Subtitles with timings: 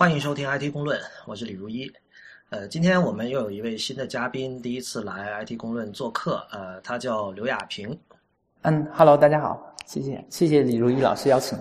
[0.00, 1.86] 欢迎收听 IT 公论，我是李如一。
[2.48, 6.42] 呃，今天我们又有一位新的嘉宾，第一次来 IT 公论做客。
[6.50, 7.94] 呃，他叫刘亚平。
[8.62, 11.58] 嗯，Hello，大家好，谢谢谢谢李如一老师邀请。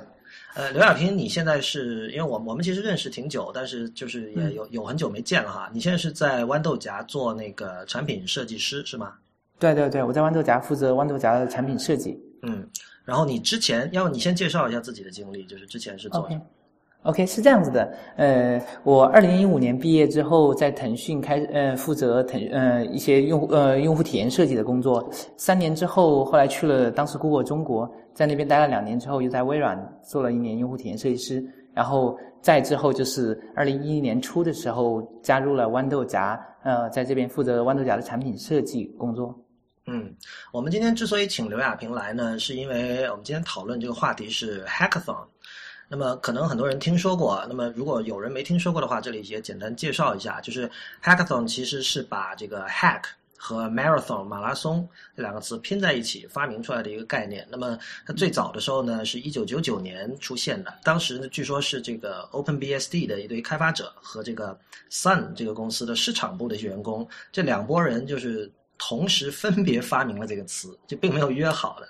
[0.55, 5.69] 呃，刘亚平，你现在是因为我我们其实认识挺久，但是就是也有有很久没见了哈。
[5.73, 9.15] 你现在是在豌豆荚做那个产品设计师是吗？
[9.59, 12.17] 对对对，我在豌豆荚负责豌豆荚的产品设计。
[12.43, 12.65] 嗯，
[13.03, 16.41] 然后你之前，要不你先介绍一下自己的经历，就是之前是做什么
[17.03, 39.33] ？OK，是这样子的，呃，我二零一五年毕业之后，在腾讯开呃负责腾呃一些用户呃用户体验设计的工作，三年之后，后来去了当时 Google 中国，在那边待了两年之后，又在微软做了一年用户体验设计师，然后再之后就是二零一一年初的时候加入了豌豆荚，呃，在这边负责豌豆荚的产品设计工作。
[39.87, 40.13] 嗯，
[40.51, 45.25] 我们今天之所以请刘亚平来呢，是因为我们今天讨论这个话题是 Hackathon。
[45.89, 50.69] 那么可能很多人听说过，那么如果有人没听说过的话，这里也简单介绍一下，就是
[51.03, 53.01] hackathon 其实是把这个 hack
[53.35, 57.47] 和 marathon 马拉松这两个词拼在一起发明出来的一个概念。
[57.49, 64.55] 那么它最早的时候呢，是一九九九年出现的，当时呢据说是这个 OpenBSD 的一堆开发者和这个
[64.91, 71.87] Sun 这个公司的市场部的一些员工，这两拨人就是同时分别发明了这个词，就并没有约好的。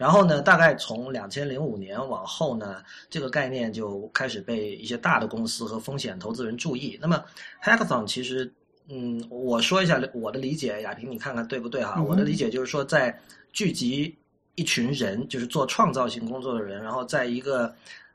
[0.00, 2.76] 然后呢，大概从两千零五年往后呢，
[3.10, 6.98] 这个概念就开始被一些大的公司和风险投资人注意。
[7.02, 7.22] 那么
[7.62, 8.50] ，hackathon 其实，
[8.88, 12.02] 嗯，我说一下我的理解，亚萍你看看对不对哈？
[12.02, 13.14] 我的理解就是说，在
[13.52, 14.16] 聚集
[14.54, 17.70] 一群人，就是做创造性工作的人，然后在一个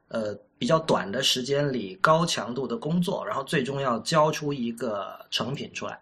[0.08, 6.00] 呃比较短的时间里高强度的工作，然后最终要交出一个成品出来。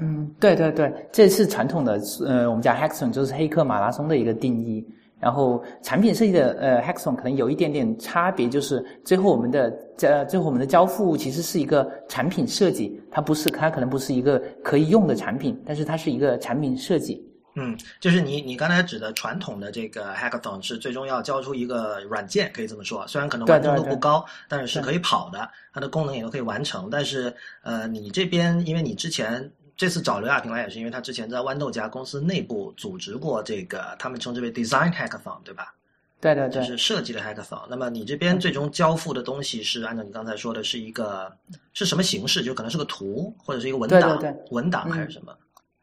[0.00, 4.82] 嗯，对对对，这是传统的呃，我们讲 hackathon 就是黑客马拉松的一个定义。
[5.22, 17.24] 然后产品设计的呃 hackathon 可能有一点点差别，就是最后我们的呃最后我们的交付其实是一个产品设计，它不是它可能不是一个可以用的产品，但是它是一个产品设计。
[17.54, 26.88] 嗯，就是你你刚才指的传统的这个 hackathon 是最终要交出一个软件，可以这么说，虽然可能完成度不高，但是是可以跑的，它的功能也都可以完成。
[26.90, 27.32] 但是
[27.62, 29.48] 呃，你这边因为你之前。
[29.76, 35.74] 这次找刘亚平来也是因为他之前在豌豆荚公司内部组织过这个，他们称之为 Design Hackathon，对吧？
[36.20, 37.62] 对对对，就是设计的 Hackathon。
[37.68, 41.32] 那么你这边最终交付的东西是按照你刚才说的是一个
[41.72, 42.42] 是什么形式？
[42.44, 45.34] 就可能是个图或者是一个文档，文档还是什么？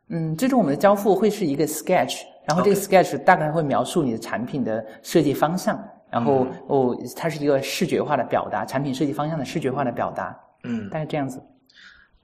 [0.08, 5.78] 嗯，最终我们的交付会是一个 Sketch，然后这个 Sketch 大概会描述你的产品的设计方向，
[6.10, 10.36] 然后哦，它是一个视觉化的表达，产品设计方向的视觉化的表达。
[10.64, 11.42] 嗯，大概这样子。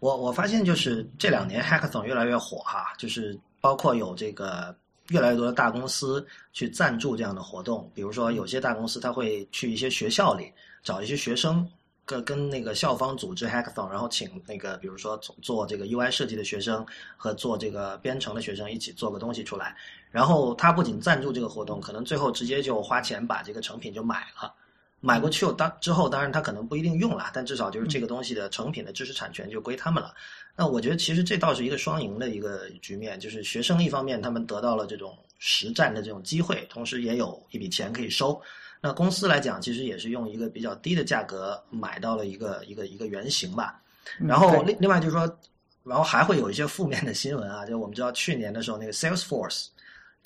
[0.06, 4.76] 我我发现就是这两年 Hackathon 越来越火哈，就是包括有这个
[5.08, 6.24] 越来越多的大公司
[6.54, 11.68] 去赞助这样的活动，比如说有些大公司他会去一些学校里找一些学生，
[12.06, 16.86] 跟跟那个校方组织 Hackathon，然后请那个比如说做这个 UI 设计的学生
[17.18, 19.76] 和做这个编程的学生一起做个东西出来，
[20.12, 24.54] 然后他不仅赞助这个活动，可能最后直接就花钱把这个成品就买了。
[25.02, 30.14] 买过去后，当之后当然他可能不一定用了，但至少就是这个东西的成品的知识产权就归他们了。
[30.56, 38.42] 那我觉得其实这倒是一个双赢的一个局面，就是学生一方面他们得到了这种实战的这种机会，同时也有一笔钱可以收。
[38.82, 43.80] 那公司来讲，其实也是用一个比较低的价格买到了一个一个一个原型吧。
[44.20, 45.40] 然后另另外就是说，
[45.84, 49.68] 然后还会有一些负面的新闻啊，就我们知道去年的时候那个 Salesforce。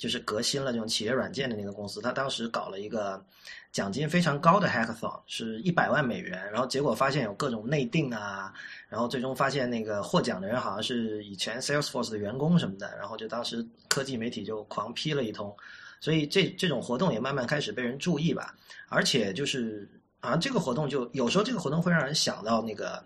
[0.00, 3.22] 就是革新了这种企业软件的那个公司，他当时搞了一个
[3.70, 8.50] 奖金非常高的 hackathon，是一百万美元，然后结果发现有各种内定啊，
[8.88, 15.54] 然后最终发现那个获奖的人好像是以前 Salesforce 的员工什么的，然后就当时科技媒体就狂批了一通，
[16.00, 18.54] 所以这这种活动也慢慢开始被人注意吧，
[18.88, 19.86] 而且就是
[20.20, 23.04] 好像这个活动就有时候这个活动会让人想到那个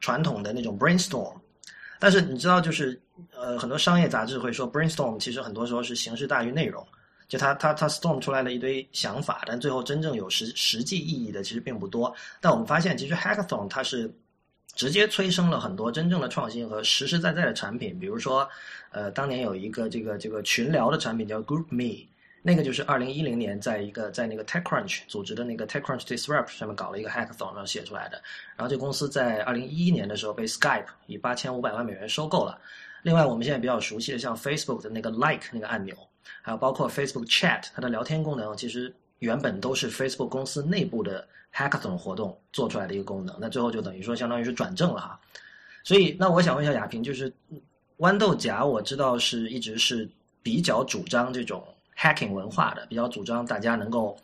[0.00, 1.38] 传统的那种 brainstorm。
[2.02, 3.00] 但是你知道，就是
[3.32, 6.84] 呃，很多商业杂志会说，brainstorm 其实很多时候是形式大于内容，
[7.28, 12.12] 就他他他 storm 出来了一堆想法，但最后真正有实实际意义的其实并不多。
[12.40, 14.12] 但我们发现，其实 hackathon 它是
[14.74, 18.48] 直接催生了很多真正的创新和实实在在的产品，比如说，
[18.90, 22.08] 呃，当年有一个这个这个群聊的产品叫 Group Me。
[22.44, 28.20] 那个就是二零一零年，在一个在那个 TechCrunch 组织的那个 TechCrunch Disrupt 上面搞了一个 Hackathon，然后写出来的。
[28.56, 32.58] 然后这公司在二零一一年的时候被 Skype 以八千五百万美元收购了。
[33.04, 35.96] 另外，我们现在比较熟悉的像 Facebook 的那个 Like 那个按钮，
[36.42, 41.24] 还有包括 Facebook Chat 它的聊天功能，其实原本都是 Facebook 公司内部的
[41.54, 43.36] Hackathon 活动做出来的一个功能。
[43.40, 45.20] 那最后就等于说相当于是转正了哈。
[45.84, 47.32] 所以，那我想问一下亚平，就是
[47.98, 50.08] 豌豆荚，我知道是一直是
[50.42, 51.64] 比较主张这种。
[52.02, 54.18] Hacking 文化的比较主张大家能够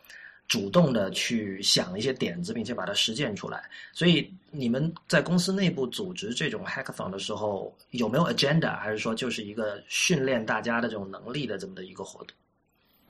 [0.48, 3.62] 主动的去想一些点子，并且把它实践出来。
[3.92, 12.34] 所以你们在公司内部组织这种 hackathon 的时候，有没有 agenda，还是说就是一个训练大家的这种能力的这么的一个活动？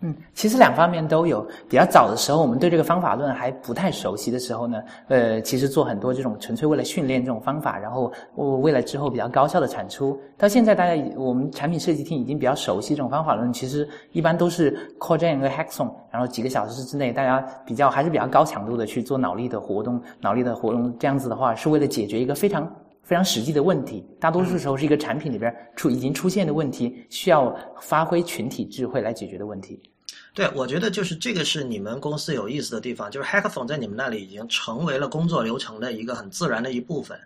[0.00, 1.44] 嗯，其实两方面都有。
[1.68, 8.12] 比较早的时候，我们对这个方法论还不太熟悉的时候呢，呃，其实做很多这种纯粹为了训练这种方法，然后
[8.60, 10.16] 为了之后比较高效的产出。
[10.36, 20.96] 到现在，大家我们产品设计厅已经比较熟悉这种方法论，其实一般都是 call gen 和 hackathon，然后几个小时之内，大家比较还是比较高强度的去做脑力的活动，脑力的活动。
[20.96, 22.72] 这样子的话，是为了解决一个非常。
[23.08, 29.80] 非常实际的问题，大多数时候是一个产品里边出已经出现的问题，需要发挥群体智慧来解决的问题。
[30.34, 37.18] 对，我觉得就是这个是你们公司有意思的地方，就是 hackathon 在你们那里已经成为了工作流程的一个很自然的一部分。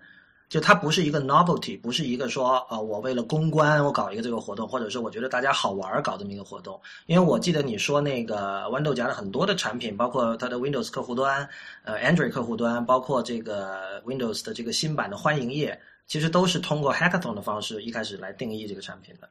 [0.52, 6.78] 就它不是一个 novelty，不是一个说呃我为了公关我搞一个这个活动，或者是我觉得大家好玩搞这么一个活动。
[7.06, 11.48] 因为我记得你说那个豌豆荚的很多的产品，包括它的 Windows 客户端、
[11.84, 19.30] 呃 Android 客户端，包括这个 Windows 的这个新版的欢迎页，其实都是通过 hackathon 的方式一开始来定义这个产品的。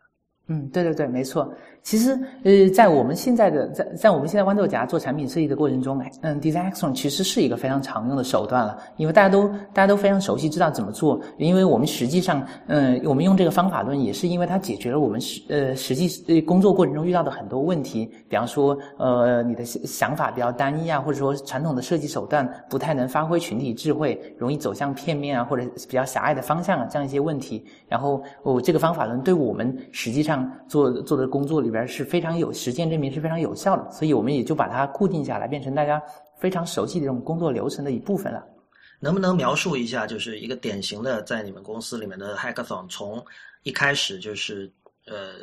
[0.52, 1.50] 嗯，对对对，没错。
[1.82, 2.12] 其实，
[2.44, 11.20] 呃，在我们现在的在在我们现在豌豆荚做产品设计的过程中，嗯，design action 其实是一个非常常用的手段了，因为大家都大家都非常熟悉，知道怎么做。
[11.38, 27.66] 因为我们实际上，嗯，我们用这个方法论也是因为它解决了我们实呃实际呃工作过程中遇到的很多问题，比方说，呃，你的想法比较单一啊，或者说传统的设计手段不太能发挥群体智慧，容易走向片面啊，或者比较狭隘的方向啊，这样一些问题。
[27.88, 30.41] 然后，哦，这个方法论对我们实际上。
[30.68, 36.02] 做做的工作里边是非常有实践证明是非常有效的，所以我们也就把它固定下来，变成大家
[36.38, 38.44] 非常熟悉的这种工作流程的一部分了。
[39.00, 43.24] 能不能描述一下，就是一个典型的在你们公司里面的 hackathon，从
[43.64, 44.72] 一开始就是
[45.08, 45.34] 呃，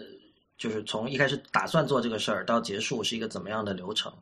[0.57, 4.13] 就是从一开始打算做这个事儿到结束是一个怎么样的流程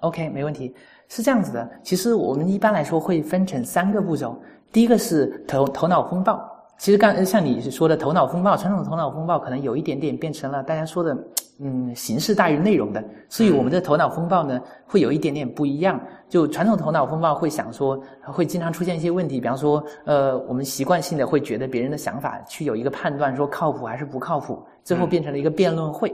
[0.00, 0.74] ？OK，没问题，
[1.08, 1.68] 是这样子的。
[1.82, 4.38] 其实我们一般来说会分成三个步骤，
[4.70, 6.59] 第一个是头头脑风暴。
[6.80, 11.14] 其实刚像你说的头脑风暴，传统的头脑风暴可能有一点点变成了大家说的，
[11.58, 13.04] 嗯，形式大于内容的。
[13.28, 16.00] 所以我们的头脑风暴呢，会有一点点不一样。
[16.26, 26.10] 就传统头脑风暴会想说，会经常出现一些问题，比方说，呃，我们习惯性的会觉得别人的想法去有一个判断，说靠谱还是不靠谱，最后变成了一个辩论会。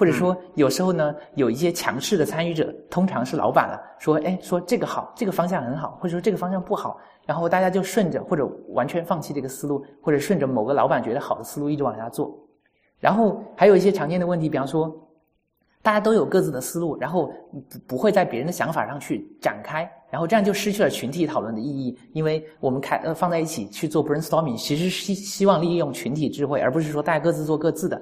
[0.00, 6.96] 或者说有时候呢，有一些强势的参与者，通常是老板了，说，哎，说这个好，这个方向很好，或者说这个方向不好。
[7.26, 12.34] 然后大家就顺着或者完全放弃这个思路，或者顺着某个老板觉得好的思路一直往下做。
[12.98, 14.90] 然后还有一些常见的问题，比方说，
[15.82, 17.30] 大家都有各自的思路，然后
[17.68, 21.94] 不不会在别人的想法上去展开，然后这样就失去了群体讨论的意义。
[22.14, 28.00] 因为我们开呃放在一起去做 brainstorming，其实希希望利用群体智慧，而不是说大家各自做各自的。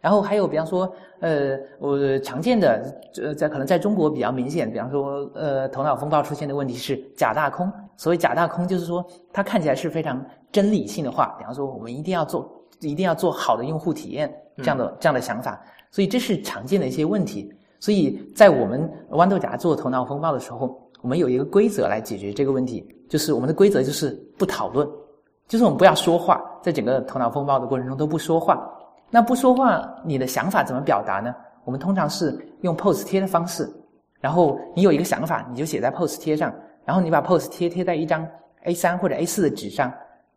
[0.00, 0.90] 然后还有，比方说，
[1.20, 7.70] 呃，我常见的，呃，在可能在中国比较明显，比方说，呃，头脑风暴出现的问题是假大空。
[7.96, 12.48] 所谓假大空，就是说它看起来是非常真理性的话，比方说，我们一定要做，
[12.80, 15.60] 一定要做好的用户体验这样的这样的想法。
[15.90, 17.52] 所以这是常见的一些问题。
[17.80, 24.88] 所以在我们豌豆荚做头脑风暴的时候，我们有一个规则来解决这个问题，就是我们的规则就是不讨论，
[25.48, 28.72] 就是我们不要说话，在整个头脑风暴的过程中都不说话。
[29.10, 31.34] 那不说话，你的想法怎么表达呢？
[31.64, 33.70] 我们通常是用 POST 贴的方式，
[34.20, 36.52] 然后你有一个想法，你就写在 POST 贴上，
[36.84, 38.26] 然后你把 POST 贴贴在一张
[38.64, 39.92] A3 或者 A4 的纸上，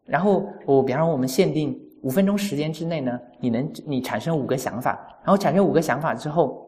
[0.06, 6.66] 然后我比方说我们限定五分钟时间之内呢，你能你产生五个想法，然后产生五个想法之后，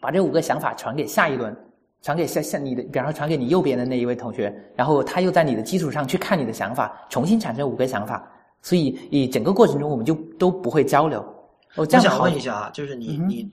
[0.00, 1.56] 把这五个想法传给下一轮，
[2.02, 8.28] 传给下下你的，比方说传给你右边的那一位同学，然后他又在你的基础上去看你的想法，重新产生五个想法，
[8.62, 11.24] 所以以整个过程中我们就都不会交流。
[11.76, 13.48] 我想问一下啊，就是你你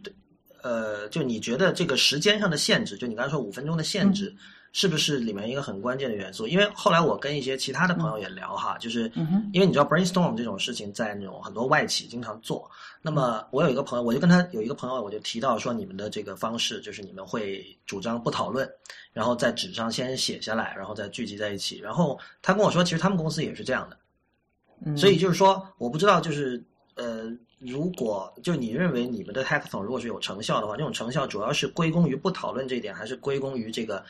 [0.62, 4.34] 呃，就你觉得这个时间上的限制，就你刚才说五分钟的限制，
[4.72, 6.48] 是不是里面一个很关键的元素？
[6.48, 9.12] 因为后来我跟一些其他的朋友也聊哈，就是
[9.51, 12.70] 因为你知道 brainstorm 这种事情在那种很多外企经常做。
[13.01, 18.65] 那么我有一个朋友，我就跟他有一个朋友，我就提到说，你们的这个方式就是你们会主张不讨论，
[19.12, 21.80] 然后在纸上先写下来，然后再聚集在一起。
[21.80, 24.96] 然后他跟我说，其实他们公司也是这样的。
[24.96, 26.63] 所以就是说，我不知道，就是
[26.96, 27.30] 呃。
[27.65, 34.03] 如果就你认为你们的 hackathon 如果是有成效的话，这种成效主要是归功于不讨论这一点，还是归功于这个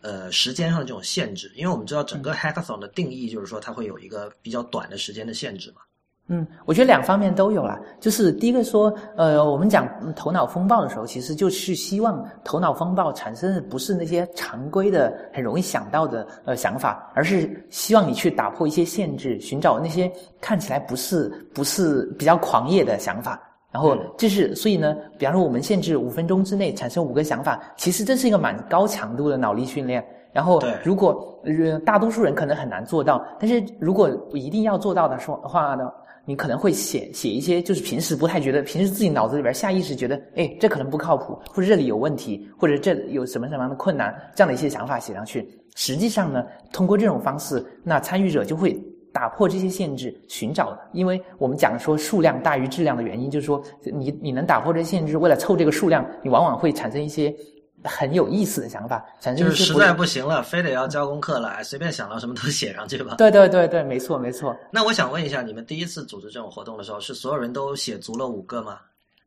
[0.00, 1.52] 呃时间上的这种限制？
[1.54, 5.82] 因为我们知道整个 hackathon 的定义就是说它会有一个比较短的时间的限制嘛。
[6.30, 7.80] 嗯，我觉得两方面都有啦。
[7.98, 23.40] 就是第一个说，呃，我们讲头脑风暴的时候，其实就是希望头脑风暴产生的不是那些常规的、很容易想到的呃想法，而是希望你去打破一些限制，寻找那些看起来不是不是比较狂野的想法。
[23.70, 30.04] 然后这是所以呢，比方说我们限制五分钟之内产生五个想法，其实这是一个蛮高强度的脑力训练。
[30.30, 35.90] 然后如果呃大多数人可能很难做到，但是如果一定要做到的说话呢，
[36.28, 45.48] 你可能会写写一些就是平时不太觉得，平时自己脑子里边下意识觉得，哎，这可能不靠谱，或者这里有问题，或者这有什么什么样的困难，这样的一些想法写上去。
[45.74, 48.78] 实际上呢，通过这种方式，那参与者就会。
[49.10, 57.34] 打破这些限制，寻找，因为我们讲说数量大于质量的原因，就是说你你能打破这限制，为了凑这个数量，你往往会产生一些
[57.84, 63.14] 很有意思的想法，产生就是实在不行了，非得要交功课了，随便想到什么都写上去吧。
[63.18, 64.56] 对对对对，没错没错。
[64.70, 68.78] 那我想问一下，你们第一次组织这种活动的时候，是所有人都写足了五个吗？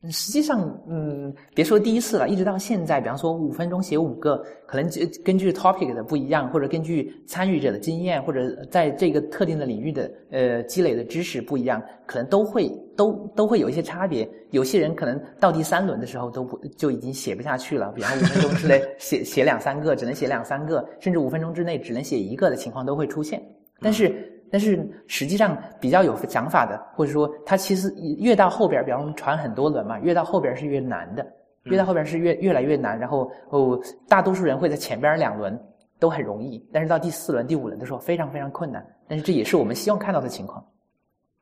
[0.09, 4.89] 实际上，嗯，别说第一次了，一直到现在，比方说五分钟写五个，可能
[5.23, 12.67] 根据 topic 的不一样，或者根据参与者的经验，或者在这个特定的领域的呃积累的知识不一样，可能都会
[12.97, 14.27] 都都会有一些差别。
[14.49, 23.39] 有些人可能到第三轮的时候都不就已经写不下去了，比方五分钟之内 写写两三个，只能写两三个，甚至五分钟之内只能写一个的情况都会出现。
[23.79, 24.30] 但是。
[24.51, 27.89] 但是实际上比较有想法的，或者说他其实
[28.19, 31.25] 越到后边，比方我们传很多轮嘛，越到后边是越难的，
[31.63, 32.99] 越到后边是越越来越难。
[32.99, 35.57] 然后哦，大多数人会在前边两轮
[35.97, 38.85] 都很容易，但是到第四轮、第五轮的时候非常非常困难。
[39.07, 40.63] 但是这也是我们希望看到的情况。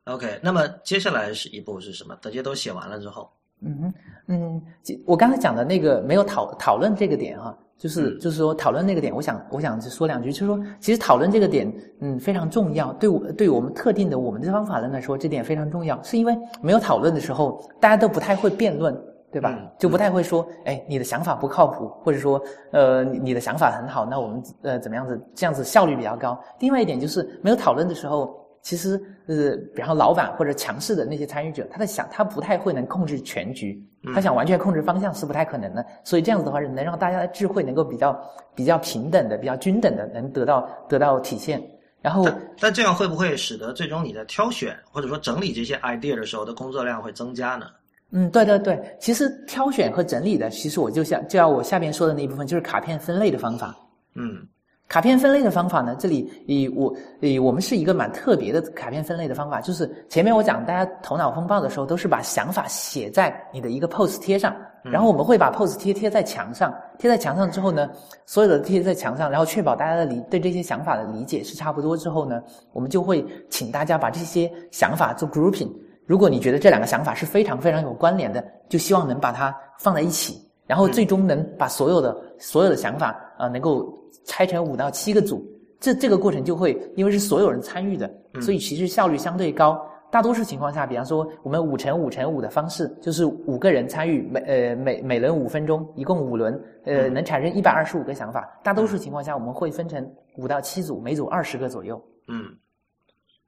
[0.04, 2.16] OK，那么接下来是一步是什么？
[2.22, 3.30] 大家都写完了之后，
[3.62, 3.94] 嗯
[4.28, 4.62] 嗯，
[5.06, 7.56] 我刚才讲的那个没有讨讨论这个点哈。
[7.80, 12.92] 就是就是说讨论那个点，我想我想说两句，就是说其实讨论这个点，嗯，非常重要。
[12.92, 18.94] 对我对我们特定的我们这方法论来说，这点非常重要，是因为没有讨论的时候，大家都不太会辩论，
[19.32, 19.58] 对吧？
[19.78, 22.38] 就不太会说，哎，你的想法不靠谱，或者说，
[22.72, 26.38] 呃，你的想法很好，那我们呃怎么样子，这样子效率比较高。
[26.58, 28.39] 另外一点就是没有讨论的时候。
[28.62, 33.82] 其实，呃，比方老板或者强势的那些参与者，他在想，他不太会能控制全局，
[34.14, 35.84] 他想完全控制方向是不太可能的。
[36.04, 38.18] 所以这样子的话，能让大家的智慧能够比较
[38.54, 41.62] 比较平等的、比较均等的，能得到得到体现。
[42.02, 42.26] 然后，
[42.60, 47.66] 但这样会不会使得最终你在挑选或者说整理这些 idea 的时候的工作量会增加呢？
[48.10, 53.74] 嗯，对对对，其实挑选和整理的，其实我就像就要我下边说的那一部分，就是卡片分类的方法。
[54.14, 54.46] 嗯。
[54.90, 55.94] 卡片分类的方法呢？
[56.00, 67.88] 这里以我以我们是一个蛮特别的卡片分类的方法，就是前面我讲大家头脑风暴的时候，都是把想法写在你的一个 pose 贴上，然后我们会把 pose 贴贴在墙上，贴在墙上之后呢，
[68.26, 72.42] 所有的贴在墙上，然后确保大家的理对这些想法的理解是差不多之后呢，
[72.72, 75.70] 我们就会请大家把这些想法做 grouping。
[76.04, 83.99] 如果你觉得这两个想法是非常非常有关联的，就希望能把它放在一起，然后最终能把所有的所有的想法啊能够。
[84.24, 85.44] 拆成五到七个组，
[85.78, 88.10] 这这个过程就会因为是所有人参与的，
[88.40, 89.80] 所以其实效率相对高。
[90.10, 98.48] 大多数情况下，比方说我们五乘五乘五的方式，就是五个人参与，每呃每每轮五分钟，一共五轮，呃能产生一百二十五个想法。
[98.64, 100.04] 大多数情况下，我们会分成
[100.36, 102.02] 五到七组，每组二十个左右。
[102.26, 102.44] 嗯。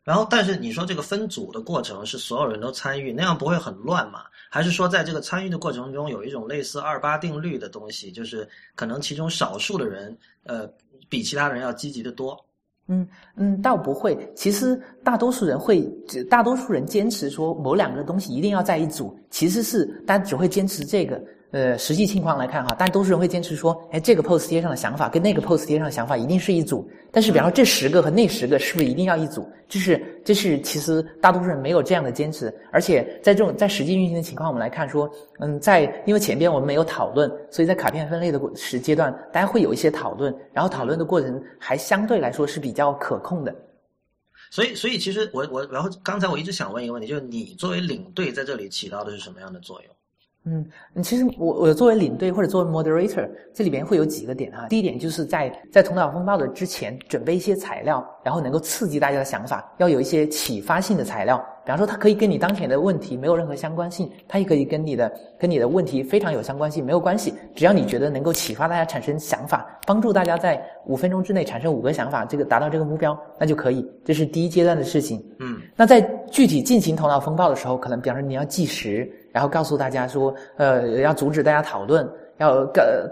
[0.05, 4.23] 然后，但是你说这个分组的过程是所有人都参与，那样不会很乱吗？
[4.51, 10.69] 还是说在这个参与的过程中有一种类似二八定律的东西，就是可能其中少数的人，呃，
[11.09, 12.45] 比其他人要积极的多？
[12.89, 13.07] 嗯
[13.37, 14.19] 嗯，倒不会。
[14.35, 15.83] 其实大多数人会，
[16.29, 21.23] 大多数人坚持说某两个东西一定要在一组，其实是大家只会坚持这个。
[21.53, 26.91] 呃，实际情况来看哈，大多数人会坚持说，哎，这个 pose 贴上的想法跟那个 pose 贴上的想法一定是一组。
[27.11, 29.47] 但是，比方说这十个和那十个是不是一定要一组？
[29.69, 32.51] 就是这是其实大多数人没有这样的坚持。
[32.73, 43.55] 而且在这种在实际运行的情况，我们来看说，嗯，在因为前边我们没有讨论，所以在卡片分类的时阶段，大家会有一些讨论，然后讨论的过程还相对来说是比较可控的。
[44.51, 49.95] 所以，所以其实我我然后刚才我一直想问一个问题，就是你作为领队在这里起到的是什么样的作用？
[50.45, 50.67] 嗯，
[51.03, 54.67] 其实我我作为领队或者作为 moderator，这里边会有几个点哈。
[54.69, 61.39] 第一点就是在在头脑风暴的之前准备一些材料，然后能够刺激大家的想法，要有一些启发性的材料。
[61.65, 67.33] 比方说，它可以跟你当前的问题没有任何相关性，它也可以跟你的跟你的问题非常有相关性，没有关系。
[67.55, 73.89] 只要你觉得能够启发大家产生想法，帮助大家在五分钟之内产生五个想法，这个达到这个目标，那就可以。
[74.05, 75.25] 这是第一阶段的事情。
[75.39, 76.01] 嗯，那在
[76.33, 79.09] 具体进行头脑风暴的时候，可能比方说你要计时。
[79.31, 82.67] 然后告诉大家说，呃，要阻止大家讨论，要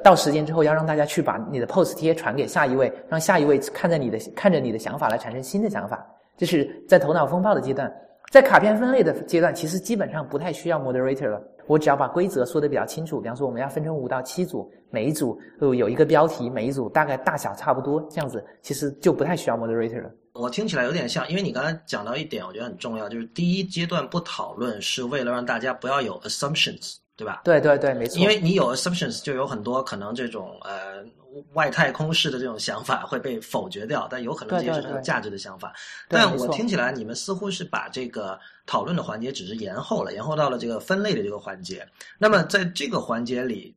[0.05, 6.07] 到时间之后要让大家去把你的 pose 贴传给下一位，让下一位看着你的看着你的想法来产生新的想法。
[6.37, 7.91] 这是在头脑风暴的阶段，
[8.31, 11.43] 在卡片分类的阶段，其实基本上不太需要 moderator 了。
[11.67, 20.11] 我只要把规则说的比较清楚，比方说我们要分成五到七组，每一组有一个标题，每一组大概大小差不多，这样子其实就不太需要 moderator 了。
[20.41, 27.43] 我听起来有点像，因为你刚才讲到一点，我觉得很重要，就是第一阶段不讨论是为了让大家不要有 assumptions，对吧？
[27.45, 28.19] 对对对，没错。
[28.19, 31.05] 因为你有 assumptions，就有很多可能这种呃
[31.53, 35.73] 外太空式的这种想法会被否决掉，但有可能这也是很有价值的想法。
[36.09, 41.87] 但我听起来你们似乎是把这个讨论的环节只是延后了，延后到了这个分类的这个环节。
[42.19, 43.75] 那么在这个环节里，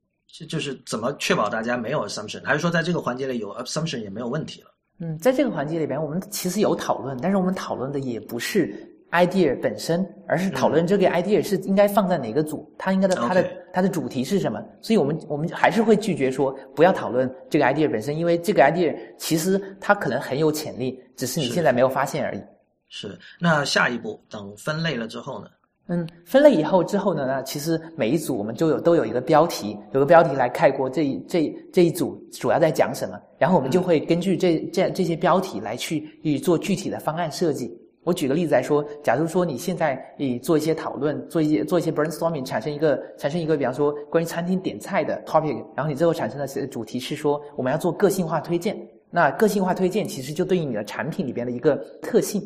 [0.50, 4.73] 就是怎么确保大家没有 assumption，还是说在这个环节里有 assumption 也没有问题了？
[5.00, 8.74] 嗯，在这个环节里边，我们其实有讨论，但是我们讨论的也不是
[9.12, 14.64] idea 本身，而是讨论这个 idea 是应该放在哪个组，它应该的它的它的主题是什么。
[14.82, 22.42] 所以我们我们还是会拒绝说不要讨论这个 idea 本身，因为这个 idea 其实它可能很有潜力，只是你现在没有发现而已。
[22.88, 23.18] 是。
[23.40, 25.48] 那下一步等分类了之后呢？
[25.88, 36.08] 嗯，分类以后之后呢，那其实每一组我们就有都有一个标题，有个标题来概括这一这这一组主要在讲什么，然后我们就会根据这这这些标题来去
[36.42, 37.78] 做具体的方案设计。
[38.06, 48.78] 我举个例子来说，假如说你现在你做一些讨论，做一些做一些 brainstorming，产生一个产生一个，比方说关于餐厅点菜的 topic，然后你最后产生的主题是说我们要做个性化推荐，
[49.10, 52.42] 那个性化推荐其实就对应你的产品里边的一个特性。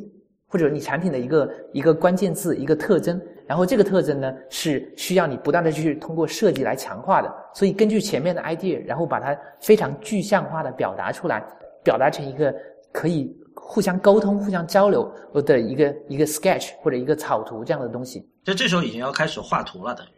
[0.48, 7.34] 或者你产品的一个一个关键字一个特征，然后这个特征呢是需要你不断的去通过设计来强化的。
[7.54, 11.44] 所以根据前面的 idea，然后把它非常具象化的表达出来，
[11.84, 12.54] 表达成一个
[12.94, 15.12] 可以互相沟通、互相交流
[15.46, 18.26] 的一个一个 sketch 或者一个草图这样的东西。
[18.44, 20.10] 就这时候已经要开始画图了，等于。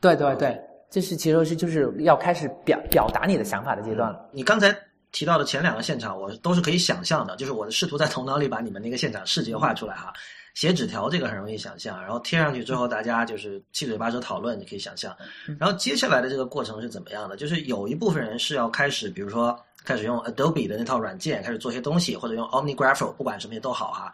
[0.00, 4.28] 对对对，这是其实是就是要开始表表达你的想法的阶段了。
[4.32, 4.74] 你刚才。
[5.12, 10.12] 提到的前两个现场，我都是可以想象的，就是我试图在头脑里把你们那个现场视觉化出来哈。
[10.54, 15.16] 写纸条这个很容易想象，然后贴上去之后，大家就是七嘴八舌讨论，你可以想象。
[15.58, 17.36] 然后接下来的这个过程是怎么样的？
[17.36, 24.12] 就是有一部分人是要开始，比如说开始用 Adobe 的那套软件开始做些东西，或者用 OmniGraph，不管什么也都好哈。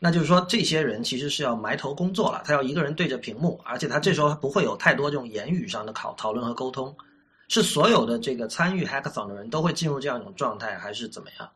[0.00, 6.92] 那就是说，这些人其实是要埋头工作了，他要一个人对着屏幕，而且他这时候不会有太多这种言语上的讨讨论和沟通。
[7.48, 11.48] 是所有的这个参与 Hackathon 的人都会进入这样一种状态，还是怎么样？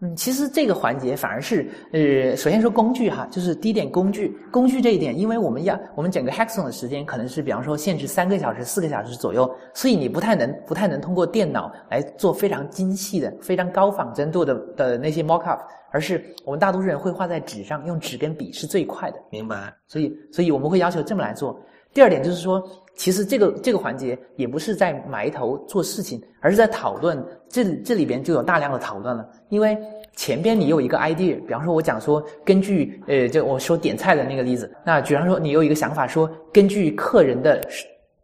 [0.00, 15.58] 嗯，其实这个环节反而是，呃，首先说工具哈，就是第一点工具，工具这一点，因为我们要我们整个 Hackathon 的时间可能是比方说限制三个小时、四个小时左右，所以你不太能不太能通过电脑来做非常精细的、非常高仿真度的的那些 mockup，
[15.90, 19.18] 而是我们大多数人会画在纸上，用纸跟笔是最快的。
[19.30, 19.74] 明白。
[19.88, 21.60] 所以，所以我们会要求这么来做。
[21.92, 22.62] 第二点就是说。
[22.98, 27.24] 其实这个这个环节也不是在埋头做事情，而是在讨论。
[27.48, 29.78] 这这里边就有大量的讨论了，因为
[30.16, 37.66] 前边你有一个 idea，比方说我讲说，根据呃，就我说点菜的那个例子，那比方说你有一个想法，说根据客人的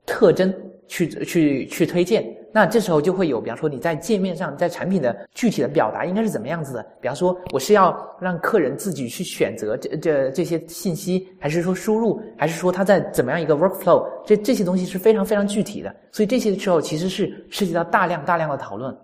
[0.05, 0.53] 特征
[0.89, 2.23] 去去去推荐。
[2.55, 6.87] 那这时候就会有，比方说你在界面上，在产品的具体的表达应该是怎么样子的？
[7.01, 14.07] 比方说我是要让客人自己去选择这这这些信息，还是说输入，还是说他在怎么样一个 workflow？
[14.25, 18.97] 这这些东西是非常非常具体的，所以这些时候其实是涉及到大量大量的讨论。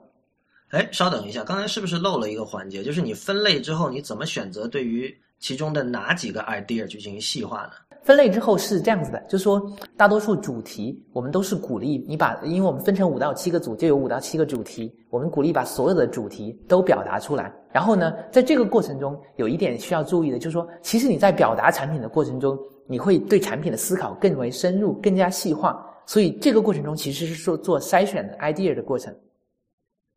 [0.69, 2.85] 哎，稍等一下，刚才是不是漏了一个环节？
[2.85, 7.73] 就是你分类之后，你怎么选择对于其中的哪几个 idea 去进行细化呢？
[8.03, 9.61] 分类之后是这样子的，就是说，
[9.97, 17.53] 大多数主题我们都是鼓励你把，因为我们分成五到七个组，就有五到七个主题，我们鼓励把所有的主题都表达出来。
[17.71, 25.87] 然后呢，在这个过程中，有一点需要注意的，就是说，其实你在表达产品的过程中，你会对产品的思考更为深入、更加细化。
[26.07, 29.15] 所以这个过程中其实是说做筛选的 idea 的过程。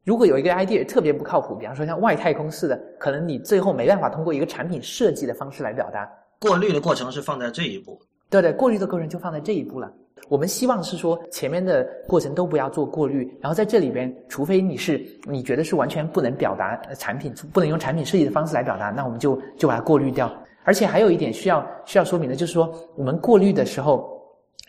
[0.03, 6.09] 如果有一个 idea 特别不靠谱，比方说像外太空似的，可能你最后没办法通过一个产品设计的方式来表达。
[6.43, 7.97] 过滤的过程是放在这一步，
[8.29, 9.89] 对对，过滤的过程就放在这一步了。
[10.27, 20.29] 我们希望是说前面的过程都不要做过滤，然后在这里边，除非你是你觉得是完全不能表达产品，不能用产品设计的方式来表达，那我们就就把它过滤掉。
[20.65, 24.21] 而且还有一点需要需要说明的，就是说我们过滤的时候，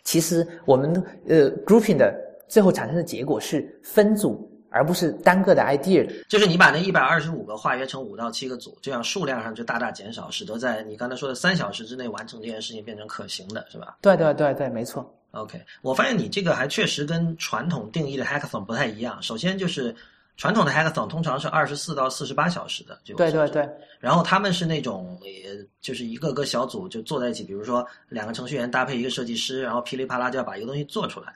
[0.05, 2.15] 其实我们呃 grouping 的
[2.47, 4.49] 最后产生的结果是分组。
[4.75, 13.97] 而不是单个的 idea，就是你把那一百二十五个化约成五到七个组，这样数量上就大大减少，使得在你刚才说的三小时之内完成这件事情变成可行的，是吧？
[14.01, 15.09] 对对对对，没错。
[15.31, 19.17] OK，我发现你这个还确实跟传统定义的 hackathon 不太一样。
[19.23, 19.95] 首先就是
[20.37, 23.69] 传统的 hackathon 通常是二十四到四十八小时的，就对对对。
[24.01, 25.17] 然后他们是那种，
[25.81, 31.33] 就是一个个小组就坐在一起，比如说两个程序员搭配一个设计师，然后噼里啪啦就要把一个东西做出来。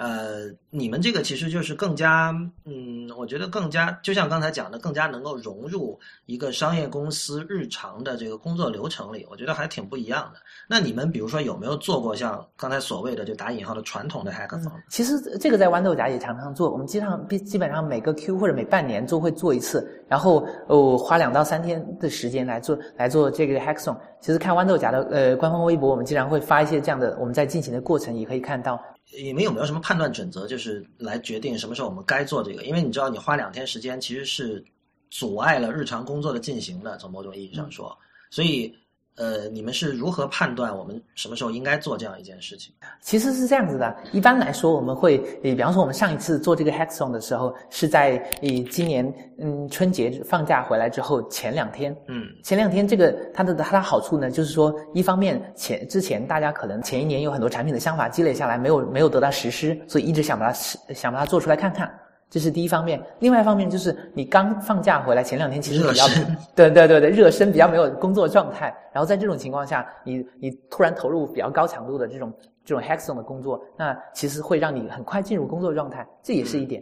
[0.00, 2.34] 呃，你们这个其实就是更加，
[2.64, 10.40] 嗯，我觉得更加，就像刚才讲的，更加能够融入一个商业公司日常的这个工作流程里，我觉得还挺不一样的。
[10.66, 14.72] 那你们比如说有没有做过像刚才所谓的就打引号的传统的 hackathon？
[14.88, 23.98] 其实这个在豌豆荚也常常做，我们基本上基本上每个 Q 或者每半年都会做一次，然后哦花两到三天的时间来做来做这个 hackathon。
[24.22, 28.80] 其实看豌豆荚的呃官方微博，我们经常会发一些这样的我们在进行的过程，也可以看到。
[29.16, 32.64] 你们有没有什么判断准则，就是来决定什么时候我们该做这个？
[32.64, 34.64] 因为你知道，你花两天时间其实是
[35.10, 37.96] 阻碍了日常工作的进行的，从某种意义上说，
[38.30, 38.74] 所以。
[39.20, 42.72] 呃，你们是如何判断我们什么时候应该做这样一件事情？
[43.02, 51.94] 其实是这样子的，一般来说，我们会，比方说我们上一次做这个 hackathon 的时候，是在以今年嗯春节放假回来之后前两天。
[52.08, 60.52] 嗯，前两天这个它的它的好处呢，就是说，一方面前之前大家可能前一年有很多产品的想法积累下来，没有没有得到实施，所以一直想把它
[60.94, 61.92] 想把它做出来看看。
[62.30, 66.06] 这是第一方面，另外一方面就是你刚放假回来前两天其实比较
[66.54, 72.32] 对对对对热身比较没有工作状态，然后在这种情况下，你你突然投入比较高强度的这种
[72.64, 76.80] 这种 hackathon 的工作，那其实会让你很快进入工作状态，这也是一点。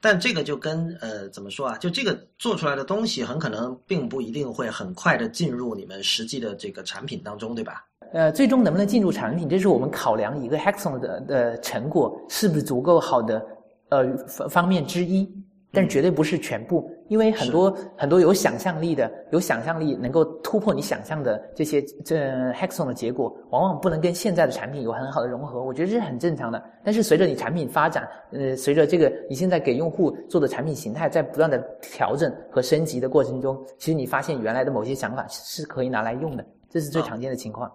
[0.00, 1.76] 但这个就跟呃怎么说啊？
[1.78, 7.84] 就这个做出来的东西很可能并不一定会很快的进入你们实际的这个产品当中，对吧？
[8.12, 13.44] 呃，最终能不能进入产品，这是我们考量一个 hackathon 的的成果是不是足够好的。
[13.92, 15.30] 呃，方方面之一，
[15.70, 22.16] 但是绝对不是全部，因为很多很多有想象力的、有想象力能够突破你想象的这些这
[22.52, 25.62] hackathon 的结果，往往不能跟现在的产品有很好的融合。
[25.62, 26.62] 我觉得这是很正常的。
[26.82, 37.70] 但是随着你产品发展，呃，随着这个你现在给用户做的产品形态在不断的调整和升级的过程中，其实你发现原来的某些想法是可以拿来用的，这是最常见的情况。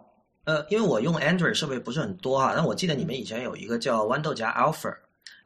[0.45, 4.91] 呃，因为我用 Android 设备不是很多哈，但我记得你们以前有一个叫豌豆荚 Alpha。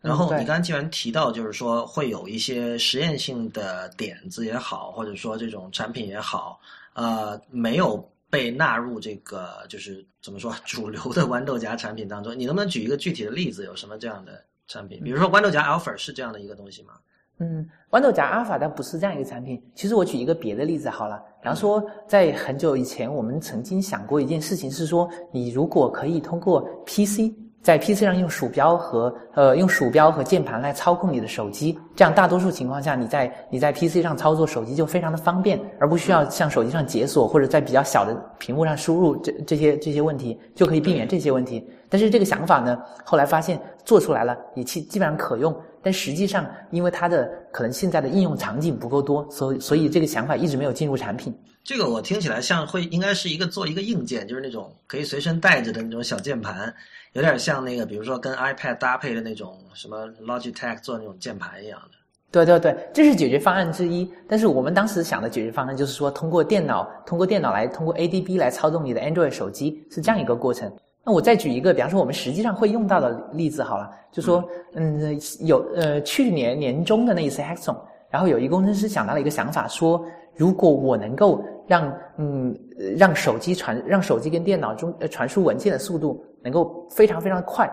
[0.02, 6.60] 然后你刚才既然提到，就是说会有一些实验性的点子也好，或者说这种产品也好，
[6.94, 12.36] 呃，没有被纳入这个就是怎么说 主流的豌豆荚产品当中。
[12.36, 13.64] 你能不能举一个具体的例子？
[13.64, 15.00] 有什么这样的产品？
[15.04, 16.94] 比如说豌豆荚 Alpha 是这样的一个东西吗？
[17.38, 19.64] 嗯，豌豆荚 Alpha 它不是这样一个产品。
[19.76, 27.32] 其实我举一个别的例子好了，比方说在很久以前，我们曾经想过一件事情，是说你如果可以通过 PC。
[27.62, 41.64] 在 PC 上用鼠标和呃用鼠标和键盘来操控你的手机，这样大多数情况下你在你在 PC 上操作手机就非常的方便，而不需要像手机上解锁或者在比较小的屏幕上输入这这些这些问题，就可以避免这些问题。
[41.88, 51.32] 但是这个想法呢，后来发现做出来了也基基本上可用，但实际上因为它的可能现在的应用场景不够多，所以所以这个想法一直没有进入产品。
[51.64, 56.74] 这个我听起来像会应该是一个做一个硬件，就是那种可以随身带着的那种小键盘。
[57.14, 61.98] 有点像那个，比如说跟 iPad 搭配的那种什么 Logitech 做那种键盘一样的。
[62.32, 64.10] 对对对，这是解决方案之一。
[64.28, 70.72] 但是我们当时想的解决方案就是说，通过电脑，通过电脑来通过 ADB 来操纵你的 Android 手机，是这样一个过程。
[71.04, 77.76] 那我再举一个，比方说我们实际上会用到的例子好了，就说，嗯，有呃去年年中的那一次 Hackathon，
[78.10, 80.02] 然后有一个工程师想到了一个想法，说
[80.38, 82.60] 如果我能够让嗯
[82.98, 86.26] 让手机传让手机跟电脑中呃传输文件的速度。
[86.44, 87.72] 能够非常非常快，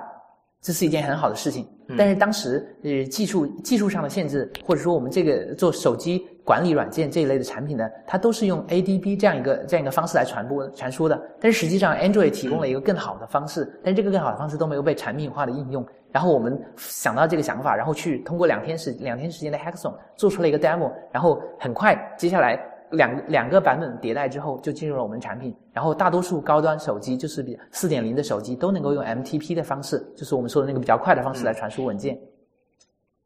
[0.61, 1.67] 这是一件很好的事情。
[1.97, 11.19] 但是当时呃技术技术上的限制，或者说我们这个做手机管理软件这一类的产品呢，它都是用 ADB 这样一个这样一个方式来传播传输的。
[11.41, 15.83] 但是实际上 Android 提供了一个更好的方式，但是这个更好的方式都没有被产品化的应用。
[16.13, 22.63] 然后我们想到这个想法，然后去通过两天时两天时间的 Hackathon 做出了一个 demo，然后很快接下来。
[22.93, 25.55] 两两个版本迭代之后，就进入了我们产品。
[25.73, 32.19] 然后大多数高端手机，就是比四点零的手机，都能够用 MTP 的方式，就是我们说的那个比较快的方式来传输文件。